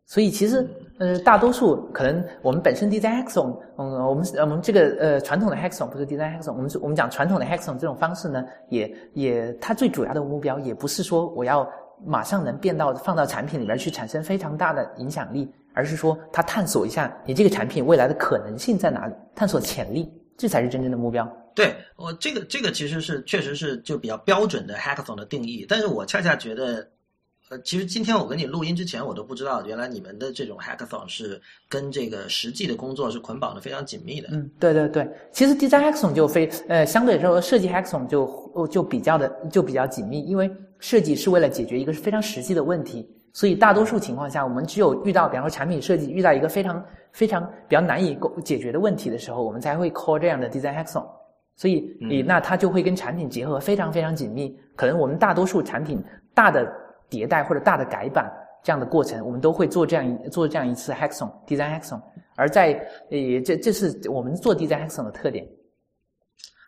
[0.05, 11.67] 所以其实，呃，大多数可能我们本身 Design Hackathon，嗯，我们我们这个呃传统的 Hackathon 不是 Design Hackathon，我们我们讲传统的 Hackathon 这种方式呢，也也它最主要的目标也不是说我要
[12.05, 15.51] 马上能变到放到产品里边去产生非常大的影响力。
[15.75, 21.27] 而是说，他探索一下你这个产品未来的可能性在哪里，探索潜力，这才是真正的目标。
[21.55, 25.67] 对我这个这个其实是确实是就比较标准的 hackathon 的定义。
[25.69, 26.89] 但是我恰恰觉得，
[27.51, 34.29] 呃，其实今天我跟你录音之前，我都不知道原来你们的这种 hackathon 是跟这个实际的工作是捆绑的非常紧密的。
[34.33, 43.07] 嗯，对对对，其实 design hackathon 就非呃相对来说设计 hackathon 就就比较的就比较紧密，因为设计是为了解决一个非常实际的问题。
[43.33, 51.07] 所以大多数情况下，我们只有遇到，比方说产品设计遇到一个非常非常比较难以解决的问题的时候，我们才会 call 这样的 design hackathon。
[51.57, 54.59] 所以你那它就会跟产品结合非常非常紧密。
[54.75, 56.03] 可能我们大多数产品
[56.35, 56.67] 大的
[57.11, 58.31] 迭代或者大的改版
[58.63, 62.01] 这样的过程，我们都会做这样一做这样一次 hackathon design hackathon。
[62.37, 62.73] 而在
[63.11, 65.47] 呃，这这是我们做 design hackathon 的特点。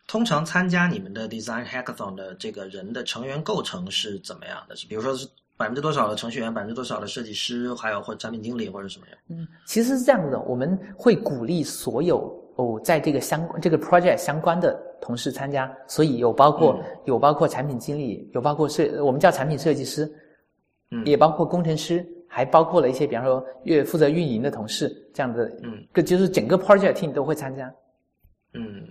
[0.07, 4.75] 通常参加你们的 design hackathon 的这个人的成员构成是怎么样的？
[4.75, 9.17] 是比如说是百分之多少的程序员，百分之多少的设计师，还有或者产品经理或者什么样？
[9.29, 20.11] 嗯，其实是这样子的，我们会鼓励所有哦，在这个相这个 project 相关的同事参加，所以有包括有包括产品经理，有包括设我们叫产品设计师，
[20.91, 27.73] 嗯，也包括工程师，还包括了一些比方说越负责运营的同事这样的，嗯，这就是整个 project team 都会参加，
[28.53, 28.87] 嗯。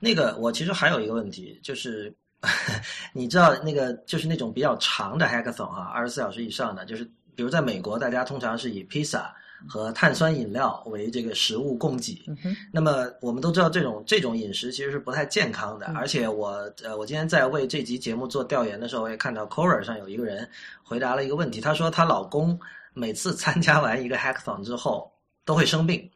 [0.00, 2.14] 那个，我其实还有一个问题，就是
[3.12, 7.04] 你知道那个就是那种比较长的 hackathon 哈，二十四小时以上的，就是
[7.34, 9.34] 比如在美国，大家通常是以披萨
[9.68, 12.22] 和碳酸饮料为这个食物供给。
[12.70, 15.86] 那么我们都知道，这种这种饮食其实是不太健康的。
[15.94, 16.50] 而且我
[16.82, 20.48] 呃，我今天在为这集节目做调研的时候，我也看到 Quora 上有一个人
[20.82, 22.58] 回答了一个问题，他说她老公
[22.92, 25.10] 每次参加完一个 hackathon 之后
[25.44, 26.10] 都会生病。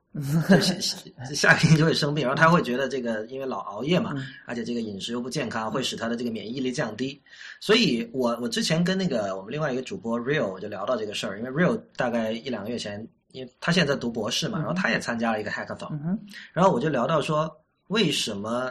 [0.60, 4.14] 夏夏天就会生病，然后他会觉得这个因为老熬夜嘛，
[4.46, 7.20] 而且这个饮食又不健康，会使他的这个免疫力降低。
[7.60, 16.18] 所以我我之前跟那个我们另外一个主播 Real 我就聊到这个事儿，因为 Real 大概一两个月前，因为他现在读博士嘛，然后他也参加了一个 Hackathon，
[16.52, 17.54] 然后我就聊到说，
[17.88, 18.70] 为什么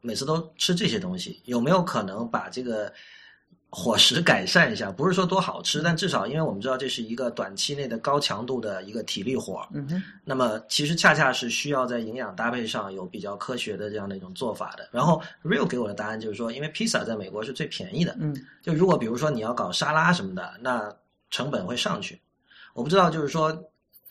[0.00, 1.40] 每次都吃这些东西？
[1.44, 2.92] 有没有可能把这个？
[3.70, 10.02] 伙食改善一下，不是说多好吃，但至少因为我们知道这是一个短期内的高强度的一个体力活嗯哼。
[10.24, 14.88] 那么其实恰恰是需要在营养搭配上有比较科学的这样的一种做法的。
[14.90, 18.16] 然后 Real 给我的答案就是说，因为披萨在美国是最便宜的。
[18.18, 18.34] 嗯。
[18.60, 20.92] 就如果比如说你要搞沙拉什么的，那
[21.30, 22.20] 成本会上去。
[22.74, 23.56] 我不知道就是说。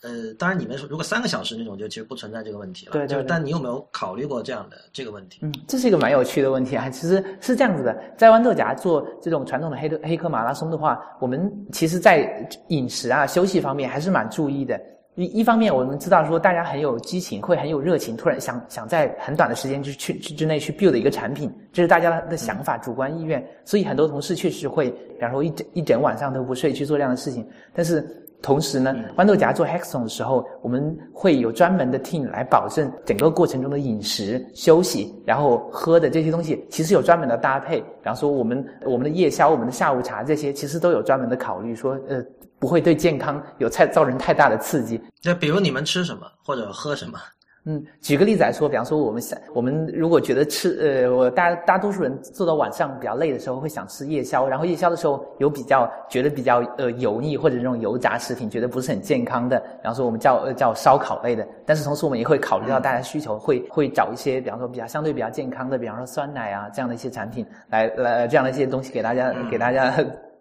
[0.02, 2.92] 呃，当然，你们如果三个小时那种，就其实不存在这个问题了。
[2.92, 3.22] 对对。
[3.24, 5.40] 但你有没有考虑过这样的这个问题？
[5.42, 6.88] 嗯，这是一个蛮有趣的问题啊。
[6.88, 14.80] 其实是这样子的，在豌豆荚做这种传统的黑黑客马拉松的话，我们其实在饮食啊、休息方面还是蛮注意的。
[15.16, 23.46] 一一方面，我们知道说大家很有激情，会很有热情，突然想想在很短的时间就去之内去 build 一个产品，这是大家的想法、主观意愿。
[23.66, 28.19] 所以很多同事确实会，比方说一整一整晚上都不睡去做这样的事情，但是。
[28.42, 37.80] 同时呢，豌豆荚做 hackathon 的时候，我们会有专门的 team 来保证整个过程中的饮食、休息，然后喝的这些东西，其实有专门的搭配。
[37.80, 42.24] 比方说，我们我们的夜宵、我们的下午茶这些，其实都有专门的考虑，说呃
[42.58, 45.00] 不会对健康有太造成太大的刺激。
[45.22, 47.18] 那比如你们吃什么或者喝什么？
[47.64, 69.94] 嗯，举个例子来说，比方说我们想，我们如果觉得吃，呃，我大大多数人做到晚上比较累的时候，会想吃夜宵，然后夜宵的时候有比较觉得比较呃油腻或者这种油炸食品，觉得不是很健康的，比方说我们叫呃叫烧烤类的，但是同时我们也会考虑到大家需求，会会找一些比方说比较相对比较健康的，比方说酸奶啊这样的一些产品来来这样的一些东西给大家给大家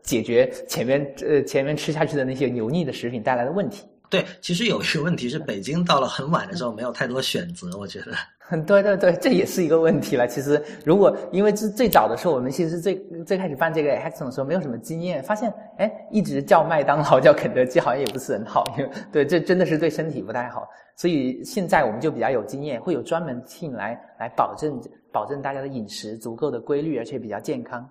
[0.03, 3.85] 解决前面呃前面吃下去的那些油腻的食品带来的问题。
[4.09, 8.11] 对，其实有一个问题是，北京到了很晚的时候没有太多选择，我觉得。
[8.65, 10.27] 对对对，这也是一个问题了。
[10.27, 20.67] 其实，如果因为最最早的时候，我们其实最最开始办这个 hackathon 的时候，没有什么经验，发现哎，一直叫麦当劳、叫肯德基好像也不是很好，因 为对，这真的是对身体不太好。
[20.95, 24.81] 所以现在我们就比较有经验，会有专门 team 来来保证
[25.13, 27.87] 保证大家的饮食足够的规律，而且比较健康。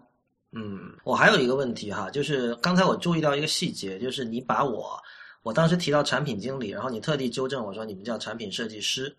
[0.56, 4.98] 嗯，我还有一个问题哈，就是刚才我注意到一个细节，就是你把我。
[5.42, 9.14] 我当时提到产品经理，然后你特地纠正我说你们叫产品设计师，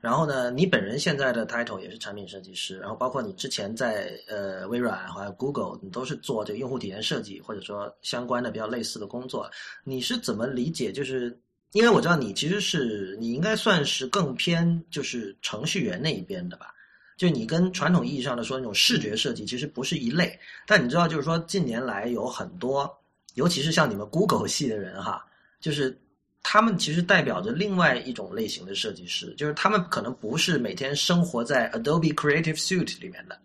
[0.00, 9.50] 然后呢，你本人现在的 title 也是产品设计师，然后包括你之前在呃微软还有 Google，你都是做这个用户体验设计或者说相关的比较类似的工作，
[9.84, 10.90] 你是怎么理解？
[10.90, 11.38] 就是
[11.72, 16.74] 因为我知道你其实是你应该算是更偏就是程序员那一边的吧？
[17.16, 22.90] 就你跟传统意义上的说那种视觉设计其实不是一类，但你知道就是说近年来有很多，
[23.34, 25.24] 尤其是像你们 Google 系的人哈。
[25.60, 25.96] 就是
[26.42, 33.38] 他们其实代表着另外一种类型的设计师，就是他们可能不是每天生活在 Adobe Creative Suite 里面的，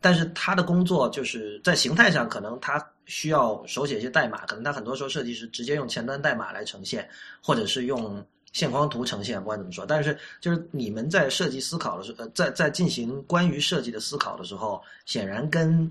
[0.00, 7.08] 但是他的工作就是在形态上可能他需要手写一些代码，可能他很多时候设计师直接用前端代码来呈现，
[7.42, 9.86] 或者是用线框图呈现，不管怎么说。
[9.86, 15.90] 但是就是你们在设计思考的时候，在在进行关于设计的思考的时候，显然跟。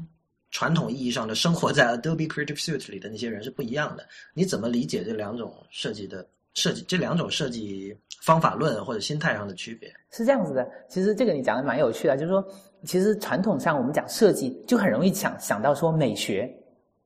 [0.56, 4.06] 传统意义上的生活在 Adobe Creative Suite 里的那些人是不一样的。
[4.34, 6.82] 你怎么理解这两种设计的设计？
[6.88, 9.92] 这两种设计方法论或者心态上的区别？
[10.12, 10.66] 是这样子的。
[10.88, 12.42] 其实这个你讲的蛮有趣的，就是说，
[12.86, 16.50] 其实传统上我们讲设计，就很容易想想到说美学，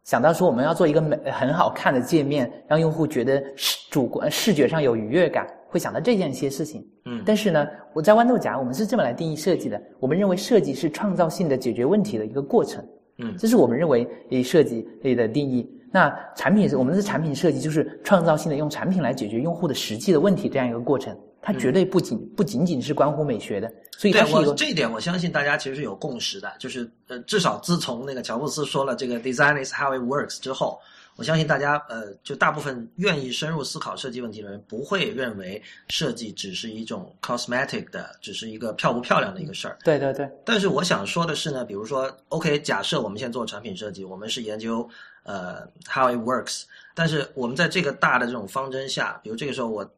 [0.04, 6.88] 想到说我们要做一个美很好看的界面，让用户觉得视主观视觉上有愉悦感，会想到这件一些事情。
[7.06, 7.24] 嗯。
[7.26, 9.82] 但是呢，我在豌豆荚，我们是这么来定义设计的。
[10.00, 12.88] 我们认为设计是创造性的解决问题的一个过程。
[13.20, 15.70] 嗯，这是我们认为诶设计类的定义。
[15.92, 30.80] 那产品我们的产品设计就是创造性的用产品来解决用户的实际的问题这样一个过程，它绝对不仅不仅仅是关乎美学的，所以它是一个我这一点，我相信大家其实是有共识的，就是呃，至少自从那个乔布斯说了这个 “design is how it works” 之后，
[31.20, 39.78] 我相信大家呃，就大部分愿意深入思考设计问题的人，不会认为设计只是一种 cosmetic 的，只是一个漂不漂亮的一个事儿。
[39.84, 44.90] 对对对，但是我想说的是呢，比如说，OK，假设我们现在做产品设计，我们是研究
[45.24, 46.64] 呃 how it works，
[46.96, 49.92] 但是我们在这个大的这种方针下，比如这个时候我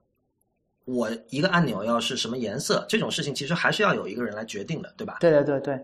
[0.86, 5.17] 我一个按钮要是什么颜色，这种事情其实还是要有一个人来决定的，对吧？
[5.19, 5.79] 对对对对。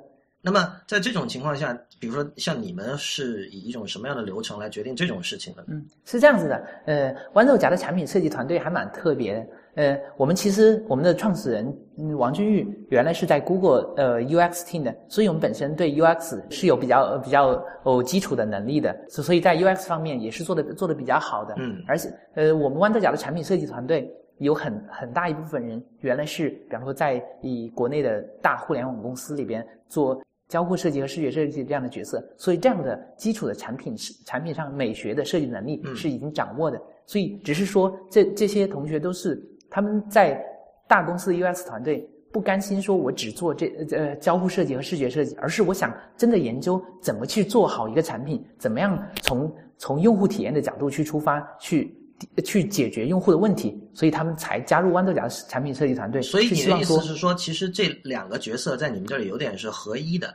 [0.48, 5.68] 那么在这种情况下，比如说像你们是以一种什么样的流程来决定这种事情的呢？
[5.72, 6.66] 嗯，是这样子的。
[6.86, 9.48] 呃，豌豆荚的产品设计团队还蛮特别的。
[9.76, 21.54] 呃，我们其实我们的创始人嗯王俊玉原来是在 Google 呃 UX team 的，所以我们本身对 UX 是有比较呃比较有基础的能力的，所所以在 UX 方面也是做的做的比较好的。
[21.58, 36.82] 嗯而且呃，我们豌豆荚的产品设计团队有很很大一部分人原来是，比方说在以国内的大互联网公司里边做交互设计和视觉设计这样的角色，所以这样的基础的产品是产品上美学的设计能力嗯是已经掌握的。
[37.06, 40.44] 所以只是说这这些同学都是他们在
[40.88, 42.10] 大公司的 US 团队。
[42.30, 51.98] 不甘心说，我只做这呃交互设计和视觉设计，而是我想真的研究怎么去做好一个产品，怎么样从从用户体验的角度去出发，去
[52.44, 56.22] 去解决用户的问题，所以他们才加入豌豆荚的产品设计团队。
[56.22, 60.34] 所以你的意思是说，其实这两个角色在你们这里有点是合一的，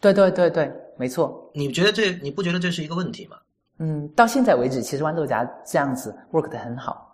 [0.00, 1.50] 对对对对，没错。
[1.54, 3.36] 你觉得这你不觉得这是一个问题吗？
[3.78, 7.05] 嗯，到现在为止，其实豌豆荚这样子 work 的很好。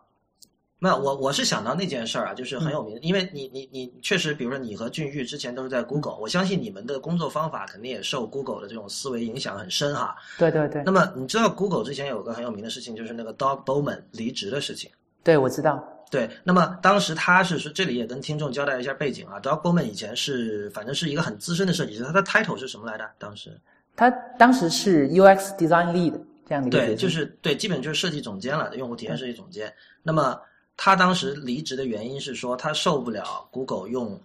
[0.82, 10.16] 没有，我我是想到那件事儿啊，就是很有名，因为你你你确实，比如说你和俊玉之前都是在 Google，、我相信你们的工作方法肯定也受 Google 的这种思维影响很深哈。
[10.40, 14.90] 对对对那，么你知道 Google 之前有个很有名的事情，就是那个 Doug Bowman 离职的事情。
[15.22, 15.80] 对我知道。
[16.10, 19.38] 对，那么当时他是说，这里也跟听众交代一下背景啊。
[19.38, 23.08] Doug Bowman 以前是反正是一个很资深的设计师，他的 title 是什么来着？
[23.20, 23.56] 当时
[23.94, 29.72] 他当时是 UX Design Lead 这样的一个对，就是对，基本就是设计总监了，用户体验设计总监。
[30.02, 30.36] 那么
[30.76, 34.20] 他当时离职的原因是说，他受不了 Google 用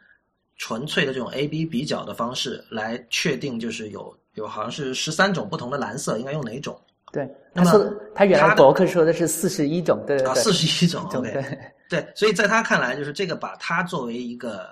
[0.55, 6.79] 纯粹的这种 A/B 比较的方式来确定，就是有有好像是十三种不同的蓝色，应该用哪种
[7.11, 10.33] 对，那么他说他原来他博客说的是四十一种，对对啊？
[10.33, 11.31] 对，四十一种种，OK。
[11.31, 14.67] 对对，所以在他看来，就是这个把他作为一个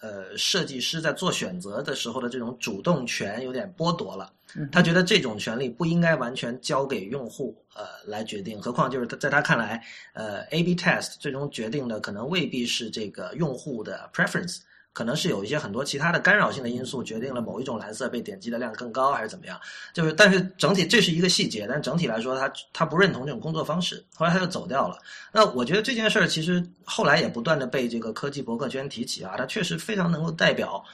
[0.00, 4.32] 呃设计师在做选择的时候的这种主动权有点剥夺了。
[4.56, 9.80] 嗯他觉得这种权利不应该完全交给用户呃来决定，何况就是他在他看来，
[10.12, 14.58] 呃，A/B test 最终决定的可能未必是这个用户的 preference，
[14.92, 19.58] 可能是有一些很多其他的干扰性的因素决定了某一种蓝色被点击的量更高，还是怎么样？
[19.94, 24.98] 就是，但是整体这是一个细节，但整体来说，他他不认同这种工作方式，后来他就走掉了。
[25.32, 30.84] 那我觉得这件事儿其实后来也不断的被这个科技博客圈提起啊，它确实非常能够代表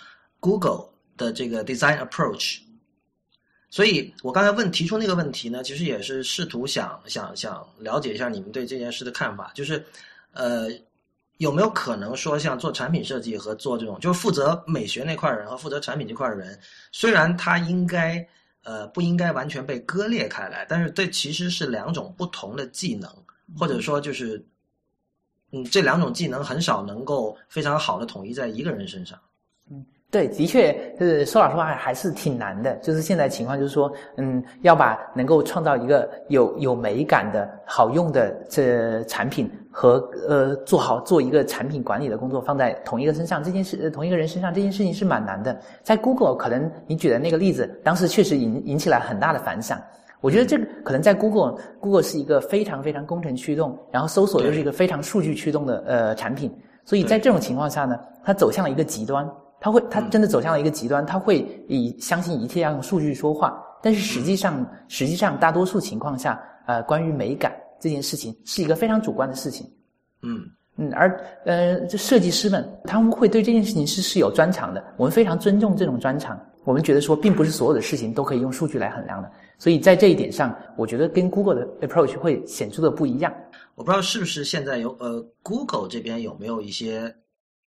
[0.41, 2.59] Google 的这个 design approach。
[3.69, 9.85] 所以我刚才问提出那个问题呢，其实也是试图想想想了解一下你们对这件事的看法，就是
[10.33, 10.69] 呃
[11.39, 16.59] 有没有可能说像做产品设计和做这种就是负责美学那块儿人和负责产品这块儿人，
[16.93, 18.27] 虽然他应该
[18.63, 23.11] 呃不应该完全被割裂开来，但是这其实是两种不同的技能，
[23.57, 24.43] 或者说就是
[25.53, 29.19] 嗯这两种技能很少能够非常好的统一在一个人身上。
[30.17, 32.75] 对，的确，就是说老实话还是挺难的。
[32.77, 45.55] 就是现在情况就是说，嗯，要把能够创造一个有有美感的好用的这产品和呃做好做一个产品管理的工作放在同一个身上，这件事呃同一个人身上这件事情是蛮难的。
[45.83, 49.79] 在 Google 可能你举的那个例子，当时确实引引起了很大的反响。
[50.23, 56.51] 我觉得这个可能在 Google，Google 是一个非常非常工程驱动，然后搜索又是一个非常数据驱动的呃产品，
[56.87, 59.31] 所以在这种情况下呢，它走向了一个极端。
[59.67, 69.69] 他会，他真的走向了一个极端，他会以相信一切要用数据说话，但是实际上，实际上大多数情况下，呃，关于美感这件事情是一个非常主观的事情。
[70.23, 70.41] 嗯
[70.77, 76.41] 嗯，而呃，这设计师们他们会对这件事情是是有专长的，我们非常尊重这种专长。
[76.63, 83.35] 我们觉得说，并不是所有的事情都可以用数据来衡量的，所以在这一点上，我觉得跟 Google 的 approach 会显著的不一样。
[83.75, 87.13] 我不知道是不是现在有呃，Google 这边有没有一些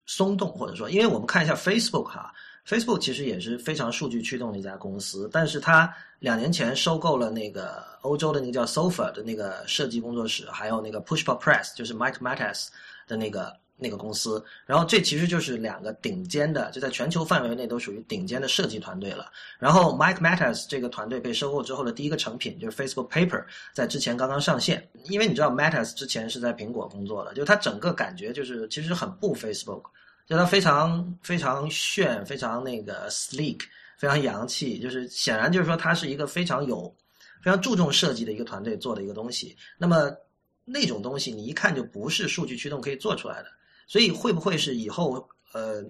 [0.05, 2.33] 松动，或者说，因为我们看一下 Facebook 哈
[2.67, 12.67] ，Facebook 其实也是非常数据驱动的一家公司，但是它两年前收购了那个欧洲的那个叫 Sofa 的那个设计工作室，还有那个 Pushpop Press，就是 Mike Mattes
[13.07, 19.29] 的那个那个公司，然后这其实就是两个顶尖的，就在全球范围内都属于顶尖的设计团队了。
[19.59, 24.87] 然后 Mike Matters 这个团队被收购之后的第一个成品就是 Facebook Paper，在之前刚刚上线。
[25.09, 29.83] 因为你知道 Matters 之前是在苹果工作的，就他整个感觉就是其实很不 Facebook，
[30.25, 33.59] 就他非常非常炫，非常那个 sleek，
[33.97, 36.91] 非常洋气，就是显然就是说他是一个非常有
[37.43, 39.55] 非常注重设计的一个团队做的一个东西。
[39.77, 40.09] 那么
[40.63, 43.49] 那种东西你一看就不是数据驱动可以做出来的。
[43.87, 45.83] 所以会不会是以后呃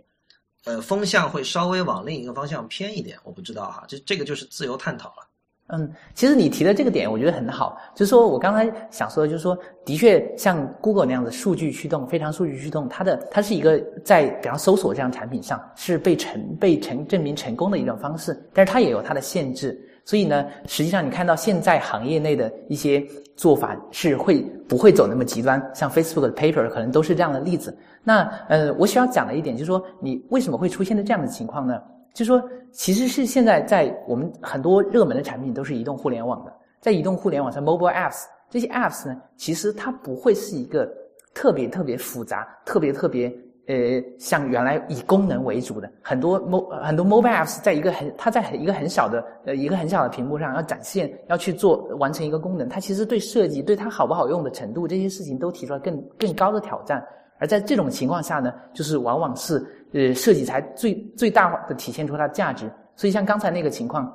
[0.66, 3.18] 呃风向会稍微往另一个方向偏一点？
[3.24, 5.28] 我不知道哈，这这个就是自由探讨了。
[5.68, 19.82] 嗯，其实你提的这个点我觉得很好，就是说我刚才想说的，就是说的确像 Google 那样的数据驱动，非常数据驱动，它的它是一个在比方搜索这样产品上是被成被成证明成功的一种方式，但是它也有它的限制。
[20.06, 23.04] 所以呢，实际上你看到现在行业内的一些
[23.36, 25.60] 做法是会不会走那么极端？
[25.74, 27.76] 像 Facebook 的 Paper 可能都是这样的例子。
[28.04, 31.82] 那呃，我需要讲的一点就是说，你为什么会出现的这样的情况呢？
[32.14, 32.42] 就是说，
[32.72, 40.88] 其实是现在在我们很多热门的产品都是移动互联网的，在移动互联网上，Mobile Apps 这些 Apps 呢，其实它不会是一个
[41.34, 43.36] 特别特别复杂、特别特别。
[43.68, 43.76] 呃，
[44.20, 57.04] 像原来以功能为主的很多 mo 很多 mobile apps，在一个很它在一个很小的呃一个很小的屏幕上要展现要去做完成一个功能，它其实对设计对它好不好用的程度这些事情都提出了更更高的挑战。
[57.40, 62.72] 而在这种情况下呢，就是往往是呃设计才最最大化的体现出它的价值。
[62.96, 64.14] 所以像刚才那个情况，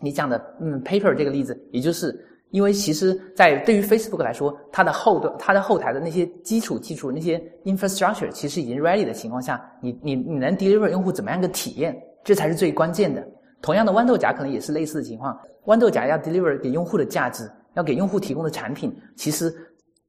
[0.00, 2.28] 你讲的嗯 paper 这个例子，也就是。
[2.52, 13.26] 因为其实，在对于 Facebook 来说，它的后端、它的后台的那些基础技术、那些 infrastructure 其实已经 ready 的情况下，你你你能 deliver 用户怎么样的体验，这才是最关键的。
[13.62, 15.34] 同样的，豌豆荚可能也是类似的情况。
[15.64, 19.50] 豌豆荚要 deliver 给用户的价值，要给用户提供的产品，其实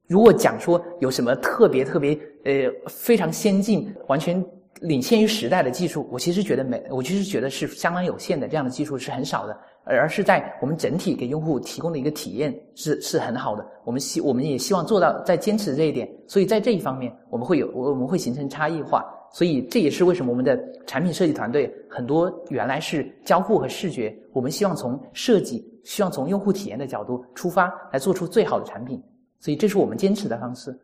[0.06, 2.12] 如果讲说有什么特别特别
[2.44, 4.44] 呃非常先进、完全
[4.80, 8.46] 领先于时代的技术，我其实觉得没，我其实觉得是相当有限的。
[8.46, 9.58] 这样的技术是很少的。
[9.84, 29.02] 而是在我们整体给用户提供的一个体验是是很好的，我们希我们也希望做到在坚持这一点，所以在这一方面我们会有我们会形成差异化，所以这也是为什么我们的产品设计团队很多原来是交互和视觉，我们希望从设计，希望从用户体验的角度出发来做出最好的产品，
[29.38, 30.74] 所以这是我们坚持的方式。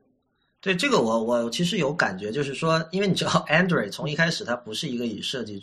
[0.60, 5.58] 对这个我我其实有感觉，就是说，因为你知道 Android 从一开始它不是一个以设计。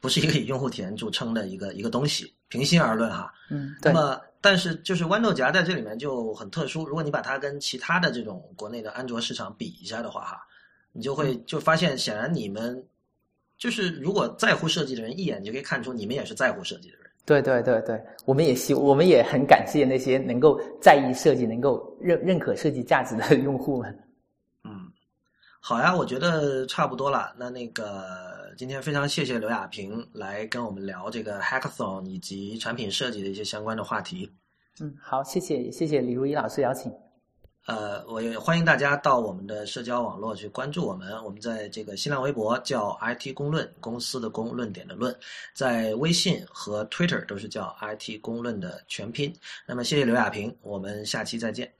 [0.00, 3.32] 不是一个以用户体验著称的一个一个东西， 平心而论哈。
[3.50, 6.84] 嗯，那么，但是就是豌豆荚在这里面就很特殊。
[6.84, 10.40] 如果你把它跟其他的这种国内的安卓市场比一下的话哈，
[10.92, 12.84] 你就会就发现，显然你们
[13.58, 17.06] 就是如果在乎设计的人，一眼就可以看出你们也是在乎设计的人。
[17.24, 23.98] 对对对对，我们也希我们也很感谢那些能够在意设计、能够认认可设计价值的用户们。
[25.66, 27.34] 嗯，好呀，我觉得差不多了。
[27.36, 28.36] 那那个。
[28.56, 34.26] 今天非常谢谢刘亚平来跟我们聊这个 hackathon 以及产品设计的一些相关的话题。
[34.80, 36.90] 嗯，好，谢谢谢谢李如一老师邀请。
[37.66, 41.22] 呃，我也欢迎大家到我们的社交网络去关注我们。
[41.22, 45.14] 我们在这个新浪微博叫 IT 公论，公司的公，论点的论，
[45.54, 49.30] 在微信和 Twitter 都是叫 IT 公论的全拼。
[49.66, 51.70] 那么谢谢刘亚平，我们下期再见。